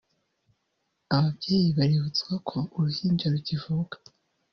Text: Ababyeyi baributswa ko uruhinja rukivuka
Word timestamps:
Ababyeyi 1.15 1.69
baributswa 1.77 2.33
ko 2.49 2.57
uruhinja 2.75 3.25
rukivuka 3.33 3.95